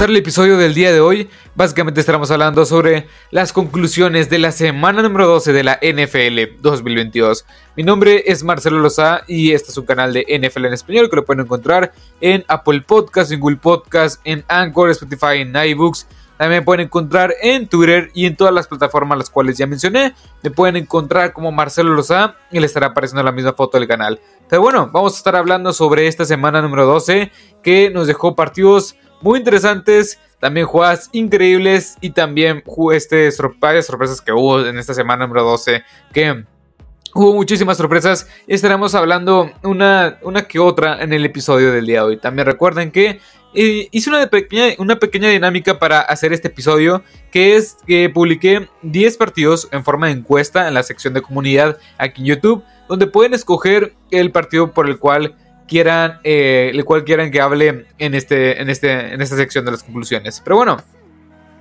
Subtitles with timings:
[0.00, 4.50] empezar el episodio del día de hoy, básicamente estaremos hablando sobre las conclusiones de la
[4.50, 7.44] semana número 12 de la NFL 2022.
[7.76, 11.16] Mi nombre es Marcelo Loza y este es un canal de NFL en español que
[11.16, 11.92] lo pueden encontrar
[12.22, 16.06] en Apple Podcasts, en Google Podcasts, en Anchor, Spotify, en iBooks.
[16.38, 20.14] También me pueden encontrar en Twitter y en todas las plataformas las cuales ya mencioné.
[20.42, 24.18] Me pueden encontrar como Marcelo Loza y le estará apareciendo la misma foto del canal.
[24.48, 27.30] Pero bueno, vamos a estar hablando sobre esta semana número 12
[27.62, 34.32] que nos dejó partidos muy interesantes, también jugadas increíbles y también este, varias sorpresas que
[34.32, 36.44] hubo en esta semana número 12 que
[37.12, 42.02] Hubo muchísimas sorpresas y estaremos hablando una, una que otra en el episodio del día
[42.02, 42.16] de hoy.
[42.18, 43.18] También recuerden que
[43.52, 47.02] eh, hice una pequeña, una pequeña dinámica para hacer este episodio,
[47.32, 51.78] que es que publiqué 10 partidos en forma de encuesta en la sección de comunidad
[51.98, 55.34] aquí en YouTube, donde pueden escoger el partido por el cual
[55.70, 59.70] quieran, eh, el cual quieran que hable en, este, en, este, en esta sección de
[59.70, 60.42] las conclusiones.
[60.42, 60.78] Pero bueno,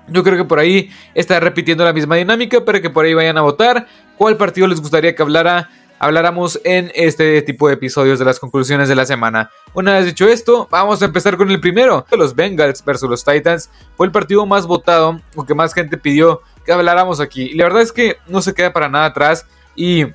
[0.07, 3.37] yo creo que por ahí está repitiendo la misma dinámica para que por ahí vayan
[3.37, 3.85] a votar
[4.17, 8.89] cuál partido les gustaría que hablara habláramos en este tipo de episodios de las conclusiones
[8.89, 9.51] de la semana.
[9.73, 12.05] Una vez dicho esto, vamos a empezar con el primero.
[12.17, 16.41] Los Bengals versus los Titans fue el partido más votado o que más gente pidió
[16.65, 17.43] que habláramos aquí.
[17.43, 19.45] Y la verdad es que no se queda para nada atrás
[19.75, 20.05] y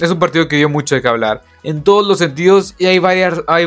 [0.00, 2.98] es un partido que dio mucho de qué hablar en todos los sentidos y hay
[2.98, 3.66] varias, hay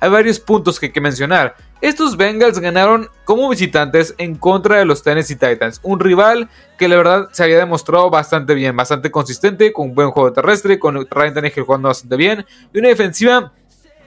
[0.00, 1.56] hay varios puntos que hay que mencionar.
[1.80, 6.48] Estos Bengals ganaron como visitantes en contra de los Tennessee Titans, un rival
[6.78, 10.78] que la verdad se había demostrado bastante bien, bastante consistente, con un buen juego terrestre,
[10.78, 13.52] con Ryan Tannehill jugando bastante bien y una defensiva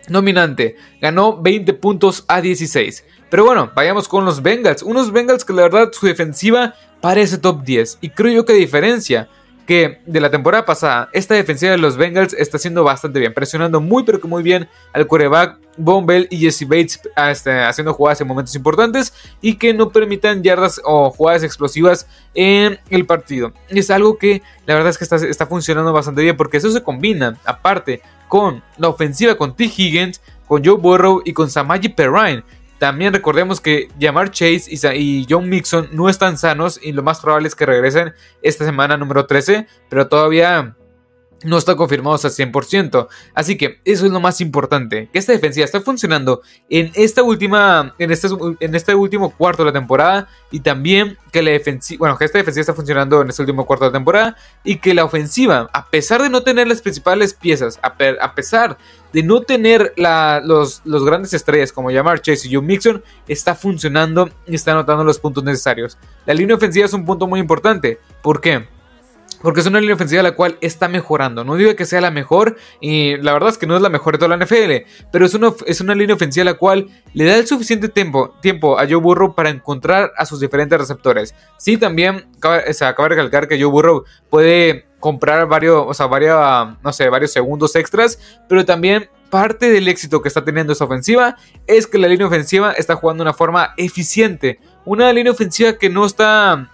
[0.07, 0.75] dominante.
[1.01, 3.05] Ganó 20 puntos a 16.
[3.29, 7.63] Pero bueno, vayamos con los Bengals, unos Bengals que la verdad su defensiva parece top
[7.63, 9.29] 10 y creo yo que diferencia
[9.67, 13.81] que de la temporada pasada, esta defensiva de los Bengals está haciendo bastante bien, presionando
[13.81, 18.27] muy pero que muy bien al quarterback Bombell y Jesse Bates este, haciendo jugadas en
[18.27, 23.51] momentos importantes y que no permitan yardas o jugadas explosivas en el partido.
[23.67, 26.81] Es algo que la verdad es que está, está funcionando bastante bien porque eso se
[26.81, 29.65] combina aparte con la ofensiva con T.
[29.65, 32.43] Higgins, con Joe Burrow y con Samaji Perrine
[32.79, 37.47] también recordemos que Jamar Chase y John Mixon no están sanos y lo más probable
[37.47, 40.76] es que regresen esta semana número 13, pero todavía
[41.43, 43.07] no están confirmados al 100%.
[43.33, 47.93] Así que eso es lo más importante, que esta defensiva está funcionando en esta última
[47.99, 48.27] en este,
[48.59, 52.37] en este último cuarto de la temporada y también que la defensiva, bueno, que esta
[52.37, 55.87] defensiva está funcionando en este último cuarto de la temporada y que la ofensiva, a
[55.89, 57.95] pesar de no tener las principales piezas, a,
[58.33, 58.77] pesar
[59.13, 64.29] de no tener los, los, grandes estrellas como Jamar Chase y Joe Mixon, está funcionando
[64.47, 65.97] y está anotando los puntos necesarios.
[66.25, 67.99] La línea ofensiva es un punto muy importante.
[68.21, 68.76] ¿Por qué?
[69.41, 71.43] Porque es una línea ofensiva la cual está mejorando.
[71.43, 74.13] No digo que sea la mejor, y la verdad es que no es la mejor
[74.13, 77.37] de toda la NFL, pero es una, es una línea ofensiva la cual le da
[77.37, 81.35] el suficiente tiempo, tiempo a Joe Burrow para encontrar a sus diferentes receptores.
[81.57, 82.27] Sí, también
[82.71, 86.37] se acaba de recalcar que Joe Burrow puede comprar varios, o sea, varios,
[86.83, 91.35] no sé, varios segundos extras, pero también parte del éxito que está teniendo esa ofensiva
[91.67, 94.59] es que la línea ofensiva está jugando de una forma eficiente.
[94.85, 96.71] Una línea ofensiva que no está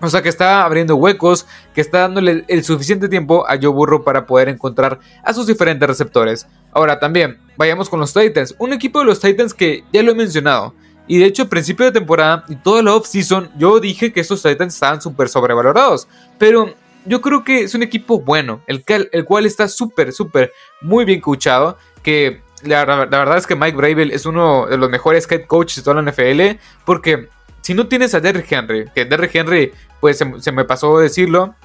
[0.00, 4.04] o sea que está abriendo huecos, que está dándole el suficiente tiempo a Joe Burrow
[4.04, 6.46] para poder encontrar a sus diferentes receptores.
[6.72, 8.54] Ahora también, vayamos con los Titans.
[8.58, 10.74] Un equipo de los Titans que ya lo he mencionado.
[11.08, 14.42] Y de hecho, a principio de temporada y toda la off-season, yo dije que estos
[14.42, 16.08] Titans estaban súper sobrevalorados.
[16.36, 16.74] Pero
[17.04, 20.52] yo creo que es un equipo bueno, el, el cual está súper, súper,
[20.82, 21.78] muy bien coachado.
[22.02, 25.76] Que la, la, verdad es que Mike Bravel es uno de los mejores head coaches
[25.76, 26.58] de toda la NFL.
[26.84, 27.28] Porque
[27.66, 31.56] si no tienes a Derrick Henry, que Derrick Henry, pues se, me pasó decirlo,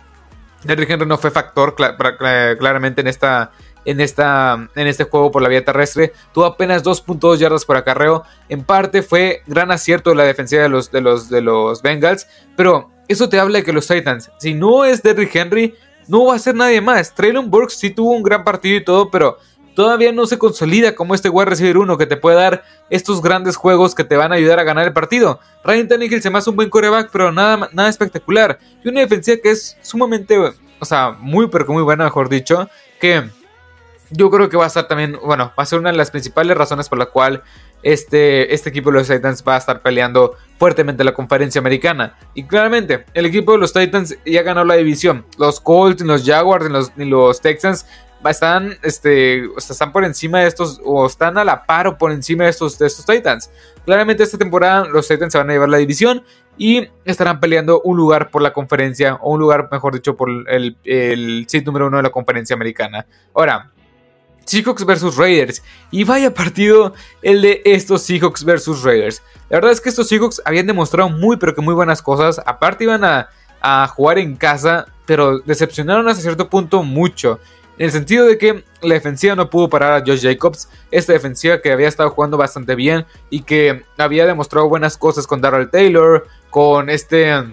[0.64, 3.52] Derrick Henry no fue factor claramente en esta,
[3.86, 6.12] en, esta, en este juego por la vía terrestre.
[6.34, 8.24] Tuvo apenas 2.2 yardas por acarreo.
[8.50, 12.26] En parte fue gran acierto de la defensiva de los, de los, de los Bengals.
[12.58, 15.76] Pero eso te habla de que los Titans, si no es Derrick Henry,
[16.08, 17.14] no va a ser nadie más.
[17.14, 19.38] Traylon Burks sí tuvo un gran partido y todo, pero
[19.76, 23.56] todavía no se consolida como este wide receiver 1 que te puede dar estos grandes
[23.56, 25.40] juegos que te van a ayudar a ganar el partido.
[25.64, 28.60] Ryan Tannehill se me hace un buen coreback, pero nada, nada espectacular.
[28.84, 32.70] Y una defensiva que es sumamente, o sea, muy, pero muy buena, mejor dicho,
[33.00, 33.30] que
[34.12, 36.58] yo creo que va a estar también, bueno, va a ser una de las principales
[36.58, 37.44] razones por la cual
[37.82, 42.18] este, este equipo de los Titans va a estar peleando fuertemente la conferencia americana.
[42.34, 45.26] Y claramente, el equipo de los Titans ya ganó la división.
[45.38, 47.86] Los Colts, los Jaguars, los, ni los Texans
[48.30, 52.44] están, este, están por encima de estos, o están a la par o por encima
[52.44, 53.50] de estos, de estos Titans.
[53.86, 56.24] Claramente esta temporada los Titans se van a llevar la división
[56.58, 60.78] y estarán peleando un lugar por la conferencia, o un lugar, mejor dicho, por el,
[60.84, 63.08] el número uno de la conferencia americana.
[63.34, 63.72] Ahora,
[64.46, 65.64] Seahawks versus Raiders.
[65.92, 69.22] Y vaya partido el de estos Seahawks versus Raiders.
[69.50, 72.42] La verdad es que estos Seahawks habían demostrado muy pero que muy buenas cosas.
[72.46, 73.30] Aparte iban a,
[73.62, 77.40] a jugar en casa, pero decepcionaron hasta cierto punto mucho.
[77.82, 81.62] En el sentido de que la defensiva no pudo parar a Josh Jacobs, esta defensiva
[81.62, 86.28] que había estado jugando bastante bien y que había demostrado buenas cosas con Darrell Taylor,
[86.52, 87.44] con este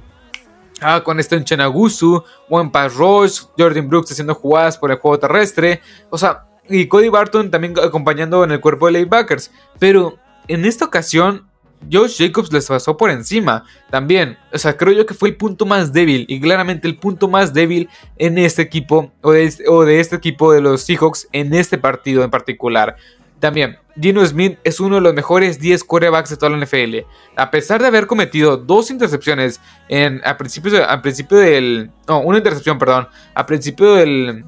[0.83, 5.81] Ah, con este Enchenagusu, buen pass rush, Jordan Brooks haciendo jugadas por el juego terrestre,
[6.11, 9.51] o sea, y Cody Barton también acompañando en el cuerpo de lanebackers.
[9.79, 11.48] Pero en esta ocasión,
[11.91, 14.37] Josh Jacobs les pasó por encima también.
[14.53, 17.53] O sea, creo yo que fue el punto más débil y claramente el punto más
[17.53, 22.23] débil en este equipo o de, este, este equipo de los Seahawks en este partido
[22.25, 22.97] en particular.
[23.41, 27.07] También, Gino Smith es uno de los mejores 10 quarterbacks de toda la NFL.
[27.37, 31.91] A pesar de haber cometido dos intercepciones en, a principios principio del...
[32.09, 33.09] No, una intercepción, perdón.
[33.35, 34.45] A principio del,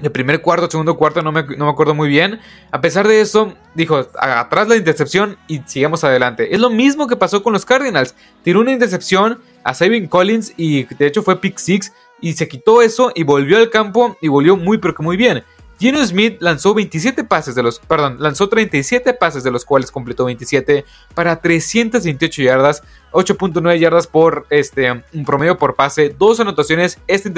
[0.00, 2.40] el primer cuarto, segundo cuarto, no me, no me, acuerdo muy bien.
[2.70, 6.54] A pesar de eso, dijo, atrás la intercepción y sigamos adelante.
[6.54, 8.14] Es lo mismo que pasó con los Cardinals.
[8.42, 12.82] Tiró una intercepción a Sabin Collins y de hecho fue pick six y se quitó
[12.82, 15.42] eso y volvió al campo y volvió muy pero que muy bien.
[15.78, 20.24] Gino Smith lanzó 27 pases de los, perdón, lanzó 37 pases de los cuales completó
[20.24, 20.84] 27
[21.14, 22.82] para 328 yardas,
[23.12, 27.30] 8.9 yardas por este un promedio por pase, dos anotaciones, esta,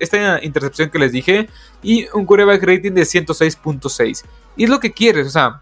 [0.00, 1.48] esta intercepción que les dije
[1.82, 4.24] y un quarterback rating de 106.6.
[4.56, 5.60] Y es lo que quieres, o sea,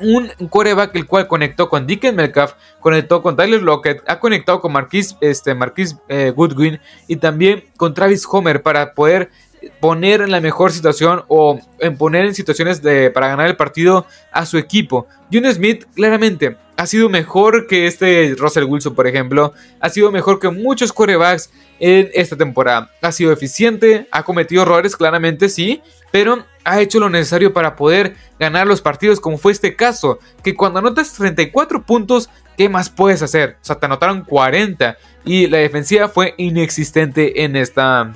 [0.00, 4.72] un quarterback el cual conectó con Dickens Metcalf, conectó con Tyler Lockett, ha conectado con
[4.72, 5.56] Marquis, este,
[6.08, 9.30] eh, Goodwin y también con Travis Homer para poder
[9.80, 14.06] poner en la mejor situación o en poner en situaciones de, para ganar el partido
[14.32, 15.06] a su equipo.
[15.32, 19.52] June Smith claramente ha sido mejor que este Russell Wilson, por ejemplo.
[19.80, 22.90] Ha sido mejor que muchos quarterbacks en esta temporada.
[23.00, 28.16] Ha sido eficiente, ha cometido errores, claramente sí, pero ha hecho lo necesario para poder
[28.38, 33.22] ganar los partidos, como fue este caso, que cuando anotas 34 puntos, ¿qué más puedes
[33.22, 33.56] hacer?
[33.60, 38.14] O sea, te anotaron 40 y la defensiva fue inexistente en esta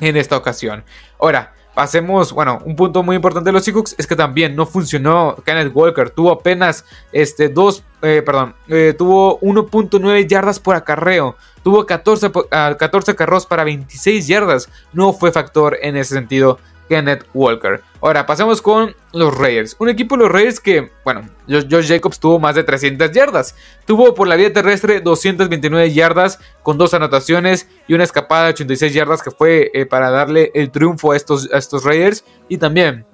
[0.00, 0.84] en esta ocasión.
[1.18, 5.36] Ahora, pasemos, bueno, un punto muy importante de los Seahawks es que también no funcionó
[5.44, 11.86] Kenneth Walker, tuvo apenas este dos, eh, perdón, eh, tuvo 1.9 yardas por acarreo, tuvo
[11.86, 16.58] 14, 14 carros para 26 yardas, no fue factor en ese sentido
[16.92, 17.80] Kenneth Walker.
[18.02, 19.76] Ahora, pasemos con los Raiders.
[19.78, 23.56] Un equipo de los Raiders que, bueno, Josh Jacobs tuvo más de 300 yardas.
[23.86, 28.92] Tuvo por la vía terrestre 229 yardas con dos anotaciones y una escapada de 86
[28.92, 32.26] yardas que fue eh, para darle el triunfo a estos, a estos Raiders.
[32.50, 33.06] Y también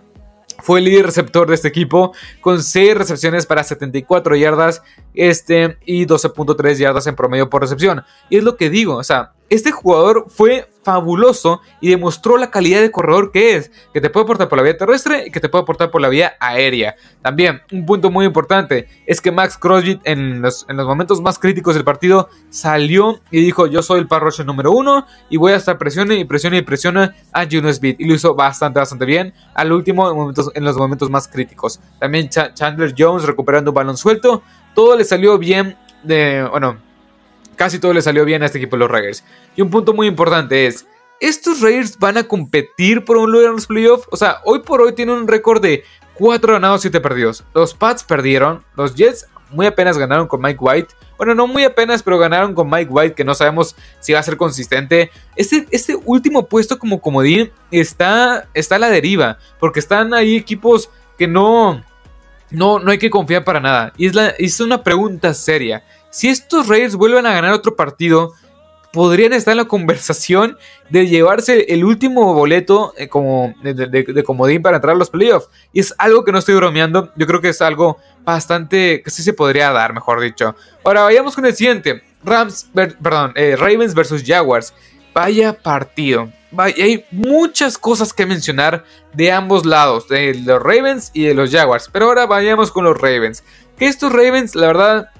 [0.58, 4.82] fue el líder receptor de este equipo con 6 recepciones para 74 yardas
[5.14, 8.02] este, y 12.3 yardas en promedio por recepción.
[8.28, 12.80] Y es lo que digo, o sea, este jugador fue fabuloso y demostró la calidad
[12.80, 15.48] de corredor que es, que te puede aportar por la vía terrestre y que te
[15.48, 16.96] puede aportar por la vía aérea.
[17.20, 21.38] También, un punto muy importante es que Max Crosby en los, en los momentos más
[21.38, 25.56] críticos del partido salió y dijo yo soy el parroche número uno y voy a
[25.56, 29.34] estar presione y presione y presione a Juno Smith y lo hizo bastante, bastante bien
[29.54, 31.80] al último en, en los momentos más críticos.
[31.98, 34.42] También Chandler Jones recuperando un balón suelto,
[34.74, 36.78] todo le salió bien de, bueno,
[37.58, 39.24] casi todo le salió bien a este equipo de los Raiders.
[39.54, 40.86] Y un punto muy importante es,
[41.20, 44.08] ¿estos Raiders van a competir por un lugar en los playoffs?
[44.10, 45.84] O sea, hoy por hoy tienen un récord de
[46.14, 47.44] 4 ganados, 7 perdidos.
[47.52, 50.94] Los Pats perdieron, los Jets muy apenas ganaron con Mike White.
[51.16, 54.22] Bueno, no muy apenas, pero ganaron con Mike White, que no sabemos si va a
[54.22, 55.10] ser consistente.
[55.36, 60.90] Este, este último puesto como comodín está, está a la deriva, porque están ahí equipos
[61.16, 61.82] que no,
[62.50, 63.92] no, no hay que confiar para nada.
[63.96, 64.06] Y
[64.38, 65.84] es, una pregunta seria.
[66.10, 68.32] Si estos Raiders vuelven a ganar otro partido,
[68.92, 70.56] podrían estar en la conversación
[70.88, 75.48] de llevarse el último boleto eh, como de, comodín para entrar a los playoffs.
[75.72, 77.12] Y es algo que no estoy bromeando.
[77.16, 80.54] Yo creo que es algo bastante que sí se podría dar, mejor dicho.
[80.84, 82.02] Ahora vayamos con el siguiente.
[82.24, 84.74] Rams, perdón, eh, Ravens versus Jaguars.
[85.14, 86.30] Vaya partido.
[86.56, 91.90] hay muchas cosas que mencionar de ambos lados, de los Ravens y de los Jaguars.
[91.92, 93.42] Pero ahora vayamos con los Ravens.
[93.76, 95.10] Que estos Ravens, la verdad,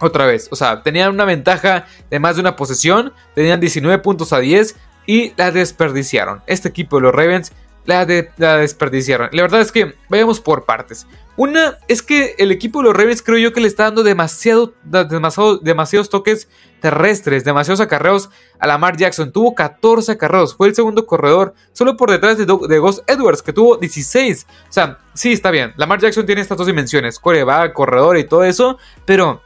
[0.00, 4.32] otra vez, o sea, tenían una ventaja de más de una posesión, tenían 19 puntos
[4.32, 4.76] a 10
[5.06, 6.42] y la desperdiciaron.
[6.46, 7.52] Este equipo de los Ravens
[7.86, 9.28] la, desperdiciaron.
[9.32, 11.06] La verdad es que vayamos por partes.
[11.36, 14.74] Una es que el equipo de los Ravens creo yo que le está dando demasiado,
[14.82, 16.48] demasiado, demasiados toques
[16.80, 19.32] terrestres, demasiados acarreos a Lamar Jackson.
[19.32, 23.52] Tuvo 14 acarreos, fue el segundo corredor, solo por detrás de, de Ghost Edwards, que
[23.52, 24.46] tuvo 16.
[24.68, 25.72] O sea, sí, está bien.
[25.76, 29.42] Lamar Jackson tiene estas dos dimensiones, coreback, corredor y todo eso, pero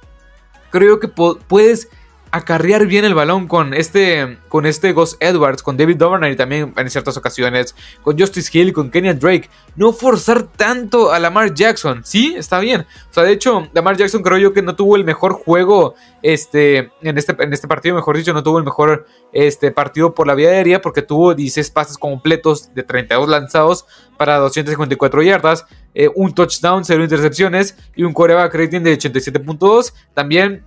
[0.71, 1.89] creo que puedes
[2.31, 6.91] acarrear bien el balón con este, con este Gus Edwards, con David Dobernay también en
[6.91, 9.51] ciertas ocasiones, con Justice Hill, con Kenyan Drake.
[9.77, 12.03] No forzar tanto a Lamar Jackson.
[12.05, 12.83] Sí, está bien.
[13.11, 16.91] O sea, de hecho, Lamar Jackson creo yo que no tuvo el mejor juego este,
[17.03, 20.35] en, este, en este partido, mejor dicho, no tuvo el mejor este, partido por la
[20.35, 26.35] vía aérea porque tuvo 16 pases completos de 32 lanzados para 254 yardas, eh, un
[26.35, 29.95] touchdown, 0 intercepciones y un coreback rating de 87.2.
[30.15, 30.65] También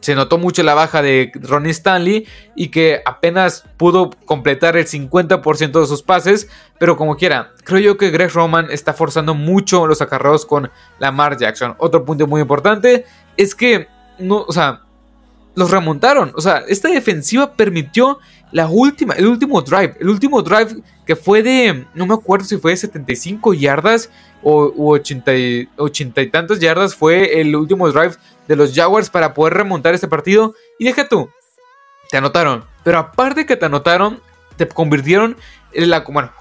[0.00, 5.80] se notó mucho la baja de Ronnie Stanley y que apenas pudo completar el 50%
[5.80, 6.48] de sus pases,
[6.78, 11.36] pero como quiera, creo yo que Greg Roman está forzando mucho los acarreos con Lamar
[11.36, 11.74] Jackson.
[11.78, 13.04] Otro punto muy importante
[13.36, 14.82] es que no, o sea,
[15.58, 18.20] los remontaron, o sea, esta defensiva permitió
[18.52, 22.58] la última, el último drive, el último drive que fue de, no me acuerdo si
[22.58, 24.08] fue de 75 yardas
[24.42, 28.14] o 80 y, 80 y tantas yardas, fue el último drive
[28.46, 30.54] de los Jaguars para poder remontar este partido.
[30.78, 31.28] Y deja tú,
[32.10, 32.64] te anotaron.
[32.84, 34.20] Pero aparte que te anotaron,
[34.56, 35.36] te convirtieron
[35.72, 36.32] la, bueno,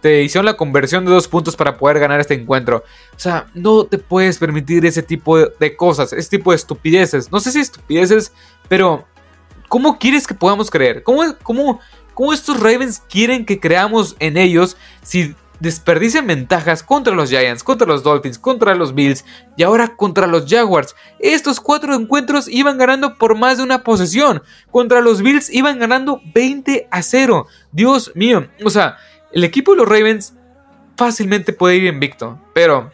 [0.00, 2.84] te, hicieron la conversión de dos puntos para poder ganar este encuentro.
[3.14, 7.30] O sea, no te puedes permitir ese tipo de, cosas, ese tipo de estupideces.
[7.30, 8.32] No sé si estupideces,
[8.68, 9.06] pero
[9.68, 11.02] ¿cómo quieres que podamos creer?
[11.02, 11.80] ¿Cómo, cómo,
[12.14, 17.86] cómo estos Ravens quieren que creamos en ellos si desperdician ventajas contra los Giants, contra
[17.86, 19.24] los Dolphins, contra los Bills
[19.56, 20.94] y ahora contra los Jaguars.
[21.18, 24.42] Estos cuatro encuentros iban ganando por más de una posesión.
[24.70, 27.46] Contra los Bills iban ganando 20 a 0.
[27.72, 28.96] Dios mío, o sea,
[29.32, 30.34] el equipo de los Ravens
[30.96, 32.90] fácilmente puede ir invicto, pero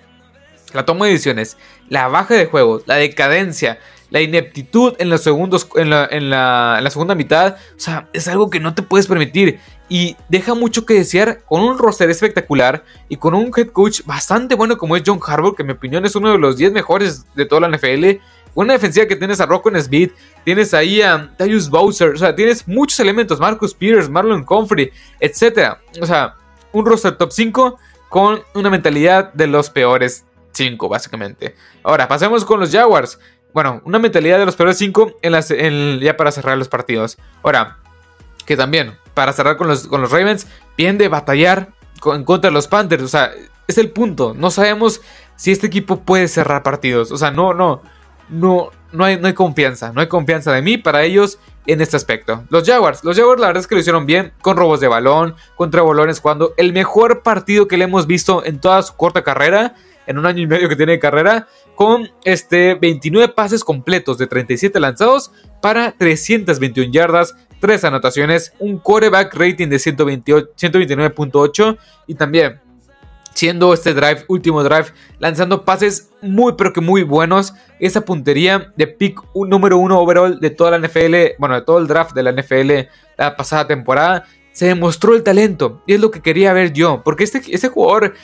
[0.72, 1.56] la toma de decisiones,
[1.88, 3.78] la baja de juegos, la decadencia,
[4.14, 8.48] la ineptitud en los segundos, en la, en en segunda mitad, o sea, es algo
[8.48, 13.16] que no te puedes permitir y deja mucho que desear con un roster espectacular y
[13.16, 16.14] con un head coach bastante bueno como es John Harbaugh, que en mi opinión es
[16.14, 18.20] uno de los 10 mejores de toda la NFL.
[18.54, 20.12] Una defensiva que tienes a Rocco Smith,
[20.44, 25.76] tienes ahí a Tyus Bowser, o sea, tienes muchos elementos, Marcus Peters, Marlon Comfrey, etc.
[26.00, 26.36] O sea,
[26.70, 27.78] un roster top 5
[28.08, 31.56] con una mentalidad de los peores 5, básicamente.
[31.82, 33.18] Ahora, pasemos con los Jaguars.
[33.54, 37.16] Bueno, una mentalidad de los peores 5 en ya para cerrar los partidos.
[37.44, 37.78] Ahora,
[38.44, 41.68] que también, para cerrar con los, con los Ravens, vienen de batallar
[42.04, 43.04] en contra de los Panthers.
[43.04, 43.30] O sea,
[43.68, 44.34] es el punto.
[44.36, 45.00] No sabemos
[45.36, 47.12] si este equipo puede cerrar partidos.
[47.12, 47.80] O sea, no, no,
[48.28, 49.92] no, no hay, no hay confianza.
[49.92, 52.42] No hay confianza de mí para ellos en este aspecto.
[52.50, 55.36] Los Jaguars, los Jaguars la verdad es que lo hicieron bien, con robos de balón,
[55.54, 59.76] contra bolones, cuando el mejor partido que le hemos visto en toda su corta carrera,
[60.06, 64.26] en un año y medio que tiene de carrera, con este 29 pases completos de
[64.26, 72.60] 37 lanzados para 321 yardas, 3 anotaciones, un quarterback rating de 129.8 y también
[73.34, 74.86] siendo este drive, último drive,
[75.18, 77.54] lanzando pases muy pero que muy buenos.
[77.80, 81.86] Esa puntería de pick número uno overall de toda la NFL, bueno, de todo el
[81.86, 85.82] draft de la NFL la pasada temporada, se demostró el talento.
[85.86, 88.14] Y es lo que quería ver yo, porque este, este jugador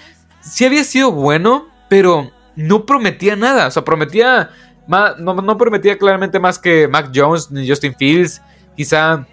[0.40, 2.30] sí había sido bueno, pero
[2.60, 3.66] no prometía nada.
[3.66, 4.50] O sea, prometía.
[4.86, 8.42] no, prometía claramente más que Mac Jones ni Justin Fields.
[8.76, 9.26] Quizá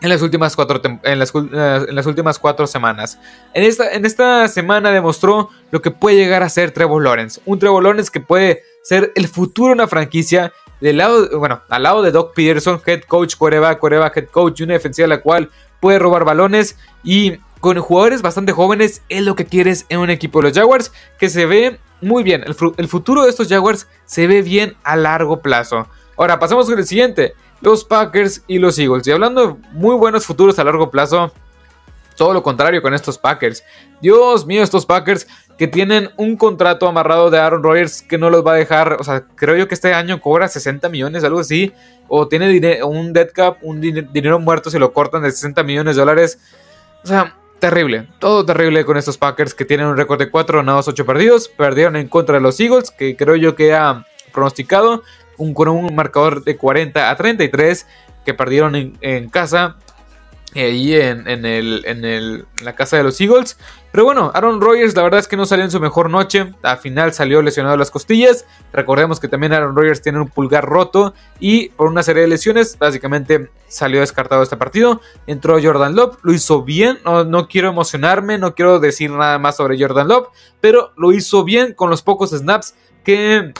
[0.00, 3.18] en las últimas cuatro, en las, eh, en las últimas cuatro semanas.
[3.54, 7.40] En esta, en esta semana demostró lo que puede llegar a ser Trevor Lawrence.
[7.46, 10.52] Un Trevor Lawrence que puede ser el futuro de una franquicia.
[10.80, 15.06] Lado, bueno, al lado de Doc Peterson, head coach, coreback, coreback, head coach, una defensiva
[15.06, 20.00] la cual puede robar balones y con jugadores bastante jóvenes es lo que quieres en
[20.00, 22.42] un equipo de los Jaguars que se ve muy bien.
[22.44, 25.86] El, futuro de estos Jaguars se ve bien a largo plazo.
[26.16, 27.34] Ahora pasamos con el siguiente.
[27.60, 29.06] Los Packers y los Eagles.
[29.06, 31.32] Y hablando de muy buenos futuros a largo plazo,
[32.16, 33.62] todo lo contrario con estos Packers.
[34.00, 38.44] Dios mío, estos Packers que tienen un contrato amarrado de Aaron Rodgers que no los
[38.44, 41.72] va a dejar, o sea, creo yo que este año cobra 60 millones, algo así,
[42.08, 46.00] o tiene un dead cap, un dinero muerto, se lo cortan de 60 millones de
[46.00, 46.40] dólares.
[47.04, 50.88] O sea, terrible, todo terrible con estos Packers que tienen un récord de 4 ganados,
[50.88, 51.46] 8 perdidos.
[51.46, 55.04] Perdieron en contra de los Eagles, que creo yo que ha pronosticado,
[55.36, 57.86] un, con un marcador de 40 a 33,
[58.24, 59.76] que perdieron en casa
[60.54, 63.56] ahí en, el, en, la casa de los Eagles.
[63.90, 66.52] Pero bueno, Aaron Rodgers la verdad es que no salió en su mejor noche.
[66.62, 68.46] Al final salió lesionado las costillas.
[68.72, 71.14] Recordemos que también Aaron Rodgers tiene un pulgar roto.
[71.40, 75.00] Y por una serie de lesiones, básicamente salió descartado este partido.
[75.26, 76.98] Entró Jordan Love, lo hizo bien.
[77.04, 80.28] No, no quiero emocionarme, no quiero decir nada más sobre Jordan Love.
[80.60, 83.52] Pero lo hizo bien con los pocos snaps que,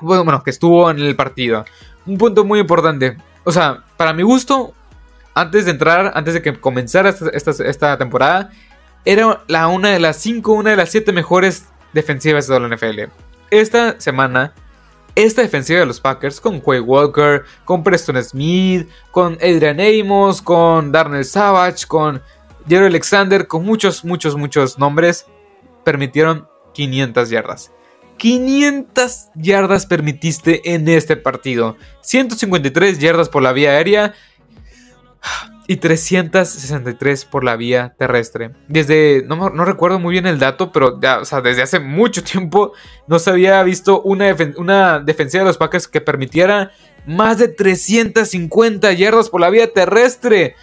[0.00, 1.64] bueno, que estuvo en el partido.
[2.06, 3.16] Un punto muy importante.
[3.44, 4.74] O sea, para mi gusto,
[5.34, 8.50] antes de entrar, antes de que comenzara esta, temporada,
[9.04, 13.10] era la una de las cinco, una de las siete mejores defensivas de la NFL.
[13.50, 14.54] Esta semana
[15.14, 20.90] esta defensiva de los Packers con Quay Walker, con Preston Smith, con Adrian Amos, con
[20.90, 22.20] Darnell Savage, con
[22.68, 25.26] Jerry Alexander, con muchos, muchos, muchos nombres,
[25.84, 27.70] permitieron 500 yardas.
[28.16, 31.76] 500 yardas permitiste en este partido.
[32.00, 34.14] 153 yardas por la vía aérea
[35.66, 38.50] y 363 por la vía terrestre.
[38.68, 42.72] Desde, no, recuerdo muy bien el dato, pero desde hace mucho tiempo
[43.06, 46.70] no se había visto una, una defensiva de los Packers que permitiera
[47.06, 50.56] más de 350 yardas por la vía terrestre.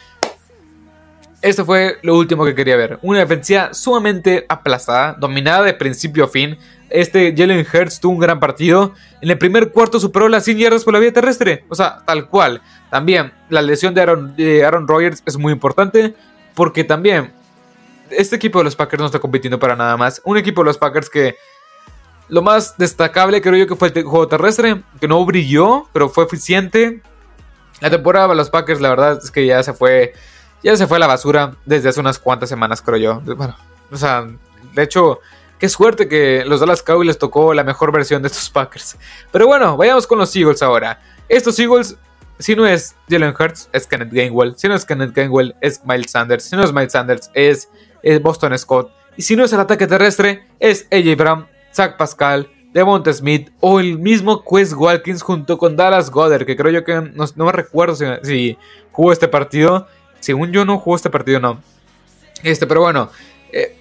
[1.41, 2.99] Esto fue lo último que quería ver.
[3.01, 6.57] Una defensiva sumamente aplastada, dominada de principio a fin.
[6.91, 8.93] Este Jalen Hurts tuvo un gran partido.
[9.21, 11.65] En el primer cuarto superó las 100 yardas por la vía terrestre.
[11.69, 12.61] O sea, tal cual.
[12.91, 16.13] También la lesión de Aaron, de Aaron Rodgers es muy importante.
[16.53, 17.31] Porque también
[18.11, 20.21] este equipo de los Packers no está compitiendo para nada más.
[20.23, 21.37] Un equipo de los Packers que
[22.27, 24.83] lo más destacable creo yo que fue el juego terrestre.
[24.99, 27.01] Que no brilló, pero fue eficiente.
[27.79, 30.13] La temporada de los Packers la verdad es que ya se fue
[30.63, 33.21] ya se fue a la basura desde hace unas cuantas semanas, creo yo.
[33.35, 33.55] Bueno,
[33.91, 34.27] o sea,
[34.73, 35.19] de hecho,
[35.59, 38.97] qué suerte que los Dallas Cowboys les tocó la mejor versión de estos Packers.
[39.31, 40.99] Pero bueno, vayamos con los Eagles ahora.
[41.27, 41.97] Estos Eagles,
[42.39, 44.55] si no es Jalen Hurts, es Kenneth Gainwell.
[44.57, 46.43] Si no es Kenneth Gainwell, es Miles Sanders.
[46.43, 47.69] Si no es Miles Sanders, es,
[48.21, 48.91] Boston Scott.
[49.15, 53.79] Y si no es el ataque terrestre, es AJ Brown, Zach Pascal, Devonta Smith o
[53.79, 57.95] el mismo Quest Walkins junto con Dallas Goddard, que creo yo que no, me recuerdo
[58.23, 58.57] si
[58.91, 59.87] jugó este partido.
[60.21, 61.61] Según yo no jugó este partido, no.
[62.43, 63.09] Este, pero bueno.
[63.51, 63.75] Eh,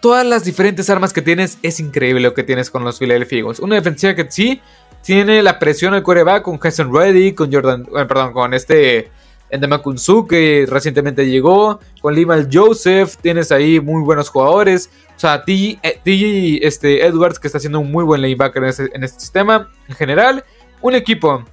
[0.00, 3.60] todas las diferentes armas que tienes es increíble lo que tienes con los Philadelphia Eagles.
[3.60, 4.60] Una defensiva que sí
[5.02, 9.10] tiene la presión al coreback con Jason Reddy, con Jordan, eh, perdón, con este
[9.50, 14.90] Endemakunsu que recientemente llegó, con Limal Joseph, tienes ahí muy buenos jugadores.
[15.16, 18.90] O sea, TJ, eh, este, Edwards que está haciendo un muy buen linebacker en este,
[18.94, 19.70] en este sistema.
[19.88, 20.44] En general,
[20.80, 21.44] un equipo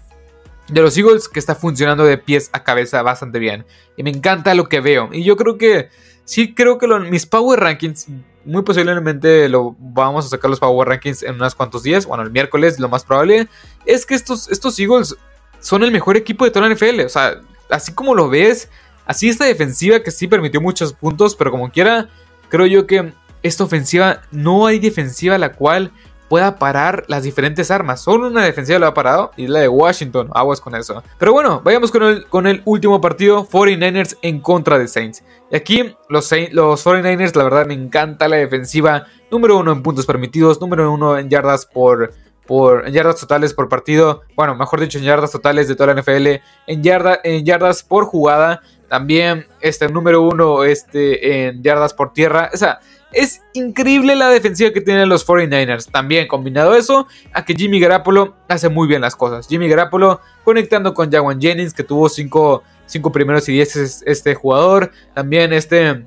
[0.71, 3.65] de los Eagles que está funcionando de pies a cabeza bastante bien.
[3.97, 5.09] Y me encanta lo que veo.
[5.11, 5.89] Y yo creo que,
[6.23, 8.07] sí creo que mis Power Rankings,
[8.45, 12.31] muy posiblemente lo vamos a sacar los Power Rankings en unos cuantos días, bueno, el
[12.31, 13.47] miércoles lo más probable,
[13.85, 15.15] es que estos, estos Eagles
[15.59, 17.01] son el mejor equipo de toda la NFL.
[17.01, 18.69] O sea, así como lo ves,
[19.05, 22.09] así esta defensiva que sí permitió muchos puntos, pero como quiera,
[22.49, 25.91] creo yo que esta ofensiva, no hay defensiva la cual
[26.31, 27.99] pueda parar las diferentes armas.
[27.99, 30.29] Solo una defensiva lo ha parado y la de Washington.
[30.33, 31.03] Aguas con eso.
[31.19, 35.25] Pero bueno, vayamos con el, con el último partido: 49ers en contra de Saints.
[35.51, 39.07] Y aquí los, los 49ers, la verdad, me encanta la defensiva.
[39.29, 42.13] Número uno en puntos permitidos, número uno en yardas por,
[42.47, 46.01] por en yardas totales por partido, bueno, mejor dicho, en yardas totales de toda la
[46.01, 46.27] NFL,
[46.67, 52.51] en, yarda, en yardas por jugada, también este número uno este, en yardas por tierra.
[52.53, 52.81] O sea,
[53.13, 55.89] es increíble la defensiva que tienen los 49ers.
[55.89, 59.47] También combinado eso a que Jimmy Garoppolo hace muy bien las cosas.
[59.47, 64.91] Jimmy Garoppolo conectando con Jawan Jennings que tuvo 5 cinco, primeros y 10 este jugador.
[65.13, 66.03] También este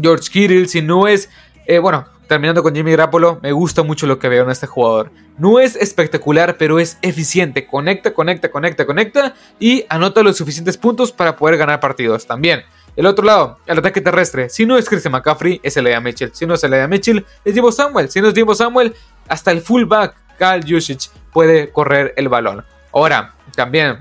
[0.00, 0.68] George Kittle.
[0.68, 1.28] Si no es...
[1.66, 5.10] Eh, bueno, terminando con Jimmy Garoppolo, me gusta mucho lo que veo en este jugador.
[5.38, 7.66] No es espectacular, pero es eficiente.
[7.66, 12.62] Conecta, conecta, conecta, conecta y anota los suficientes puntos para poder ganar partidos también.
[12.96, 14.48] El otro lado, el ataque terrestre.
[14.48, 16.30] Si no es Christian McCaffrey, es Elia Mitchell.
[16.32, 18.10] Si no es Elia Mitchell, es Divo Samuel.
[18.10, 18.94] Si no es Divo Samuel,
[19.28, 22.64] hasta el fullback, Kyle Jusic, puede correr el balón.
[22.92, 23.98] Ahora, también,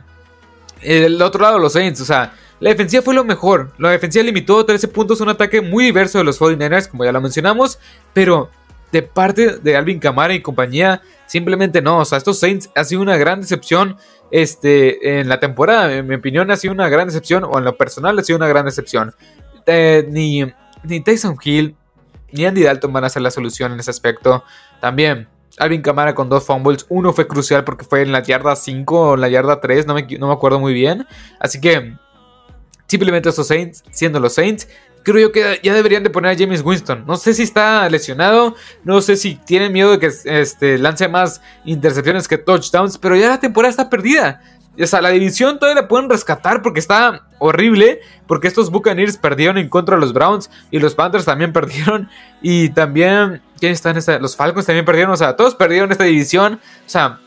[0.81, 3.71] el otro lado, los Saints, o sea, la defensiva fue lo mejor.
[3.77, 7.21] La defensiva limitó 13 puntos, un ataque muy diverso de los 49ers, como ya lo
[7.21, 7.79] mencionamos,
[8.13, 8.49] pero
[8.91, 11.99] de parte de Alvin Kamara y compañía, simplemente no.
[11.99, 13.97] O sea, estos Saints ha sido una gran decepción
[14.31, 15.93] este, en la temporada.
[15.93, 18.47] En mi opinión, ha sido una gran decepción, o en lo personal, ha sido una
[18.47, 19.13] gran decepción.
[19.65, 20.45] Eh, ni,
[20.83, 21.75] ni Tyson Hill
[22.31, 24.43] ni Andy Dalton van a ser la solución en ese aspecto.
[24.79, 25.27] También.
[25.57, 26.85] Alvin Kamara con dos fumbles.
[26.89, 29.87] Uno fue crucial porque fue en la yarda 5 o en la yarda 3.
[29.87, 31.07] No me, no me acuerdo muy bien.
[31.39, 31.95] Así que
[32.87, 34.67] simplemente estos Saints, siendo los Saints,
[35.03, 37.05] creo yo que ya deberían de poner a James Winston.
[37.05, 41.41] No sé si está lesionado, no sé si tienen miedo de que este, lance más
[41.63, 44.41] intercepciones que touchdowns, pero ya la temporada está perdida.
[44.81, 48.01] O sea, la división todavía la pueden rescatar porque está horrible.
[48.27, 50.49] Porque estos Buccaneers perdieron en contra de los Browns.
[50.71, 52.09] Y los Panthers también perdieron.
[52.41, 53.41] Y también.
[53.59, 54.19] ¿Quién está en esta?
[54.19, 55.13] Los Falcons también perdieron.
[55.13, 56.59] O sea, todos perdieron esta división.
[56.85, 57.19] O sea,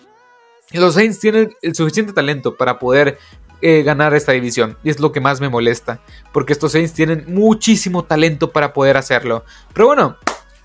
[0.72, 3.18] los Saints tienen el suficiente talento para poder
[3.60, 4.76] eh, ganar esta división.
[4.82, 6.00] Y es lo que más me molesta.
[6.32, 9.44] Porque estos Saints tienen muchísimo talento para poder hacerlo.
[9.72, 10.16] Pero bueno,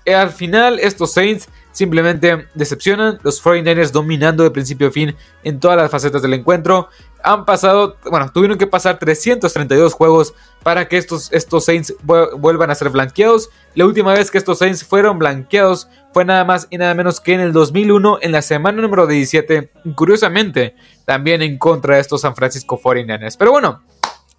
[0.04, 3.18] eh, al final estos Saints simplemente decepcionan.
[3.22, 6.88] Los 49ers dominando de principio a fin en todas las facetas del encuentro.
[7.22, 12.74] Han pasado, bueno, tuvieron que pasar 332 juegos para que estos, estos Saints vuelvan a
[12.74, 13.50] ser blanqueados.
[13.74, 17.34] La última vez que estos Saints fueron blanqueados fue nada más y nada menos que
[17.34, 22.36] en el 2001, en la semana número 17, curiosamente, también en contra de estos San
[22.36, 23.36] Francisco 49ers.
[23.38, 23.82] Pero bueno,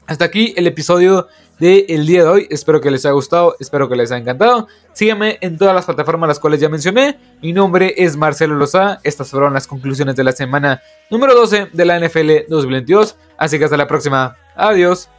[0.07, 1.27] hasta aquí el episodio
[1.59, 2.47] del día de hoy.
[2.49, 4.67] Espero que les haya gustado, espero que les haya encantado.
[4.93, 7.17] Síganme en todas las plataformas las cuales ya mencioné.
[7.41, 8.99] Mi nombre es Marcelo Loza.
[9.03, 13.17] Estas fueron las conclusiones de la semana número 12 de la NFL 2022.
[13.37, 14.37] Así que hasta la próxima.
[14.55, 15.09] Adiós.